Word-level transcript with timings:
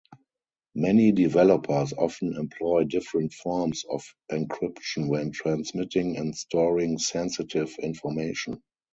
Many 0.73 1.11
developers 1.11 1.93
often 1.93 2.35
employ 2.35 2.85
different 2.85 3.33
forms 3.33 3.85
of 3.87 4.01
encryption 4.31 5.09
when 5.09 5.31
transmitting 5.31 6.17
and 6.17 6.35
storing 6.35 6.97
sensitive 6.97 7.69
information. 7.77 8.63